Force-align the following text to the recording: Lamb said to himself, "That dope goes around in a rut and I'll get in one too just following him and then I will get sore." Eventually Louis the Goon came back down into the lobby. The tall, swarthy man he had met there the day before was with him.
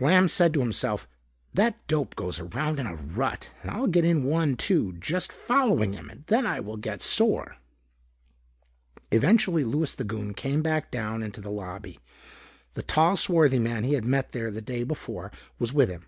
Lamb 0.00 0.28
said 0.28 0.54
to 0.54 0.60
himself, 0.60 1.06
"That 1.52 1.86
dope 1.88 2.16
goes 2.16 2.40
around 2.40 2.80
in 2.80 2.86
a 2.86 2.94
rut 2.96 3.50
and 3.60 3.70
I'll 3.70 3.86
get 3.86 4.02
in 4.06 4.24
one 4.24 4.56
too 4.56 4.94
just 4.94 5.30
following 5.30 5.92
him 5.92 6.08
and 6.08 6.24
then 6.28 6.46
I 6.46 6.58
will 6.60 6.78
get 6.78 7.02
sore." 7.02 7.58
Eventually 9.10 9.62
Louis 9.62 9.94
the 9.94 10.04
Goon 10.04 10.32
came 10.32 10.62
back 10.62 10.90
down 10.90 11.22
into 11.22 11.42
the 11.42 11.50
lobby. 11.50 12.00
The 12.72 12.82
tall, 12.82 13.14
swarthy 13.14 13.58
man 13.58 13.84
he 13.84 13.92
had 13.92 14.06
met 14.06 14.32
there 14.32 14.50
the 14.50 14.62
day 14.62 14.84
before 14.84 15.30
was 15.58 15.74
with 15.74 15.90
him. 15.90 16.06